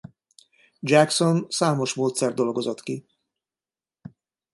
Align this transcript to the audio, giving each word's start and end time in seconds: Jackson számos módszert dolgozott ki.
Jackson 0.83 1.45
számos 1.49 1.93
módszert 1.93 2.35
dolgozott 2.35 2.81
ki. 2.81 3.05